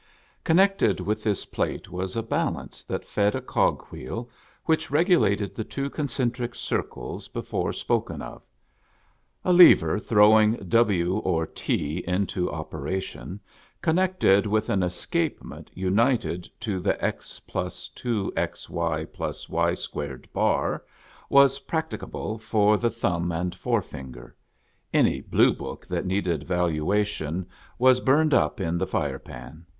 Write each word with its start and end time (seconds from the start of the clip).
Connected 0.43 0.99
with 0.99 1.21
this 1.23 1.45
plate 1.45 1.91
was 1.91 2.15
a 2.15 2.23
balance 2.23 2.83
that 2.85 3.05
fed 3.07 3.35
a 3.35 3.39
cog 3.39 3.83
wheel 3.91 4.31
which 4.65 4.89
regulated 4.89 5.53
the 5.53 5.63
two 5.63 5.91
concentric 5.91 6.55
circles 6.55 7.27
before 7.27 7.71
spoken 7.71 8.19
of. 8.19 8.41
A 9.45 9.53
lever 9.53 9.99
throwing 9.99 10.55
iv 10.55 10.89
or 11.23 11.45
t 11.45 12.03
into 12.07 12.51
opera 12.51 12.99
tion, 12.99 13.39
connected 13.79 14.47
with 14.47 14.71
an 14.71 14.81
escapement 14.81 15.69
united 15.75 16.49
to 16.61 16.79
the 16.79 16.97
x 17.05 17.39
f 17.47 17.53
2xy 17.53 18.69
\ 18.69 19.49
y 19.49 19.75
2 20.17 20.21
bar, 20.33 20.83
was 21.29 21.59
practicable 21.59 22.39
for 22.39 22.75
the 22.75 22.89
thumb 22.89 23.31
and 23.31 23.53
forefinger. 23.53 24.35
Any 24.91 25.21
blue 25.21 25.53
book 25.53 25.85
that 25.85 26.07
needed 26.07 26.41
valuation 26.43 27.45
was 27.77 27.99
burned 27.99 28.33
up 28.33 28.59
in 28.59 28.79
the 28.79 28.87
fire 28.87 29.19
pan. 29.19 29.67